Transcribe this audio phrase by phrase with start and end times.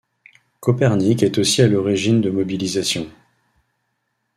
[0.61, 3.07] Copernic est aussi à l'origine de mobilisations.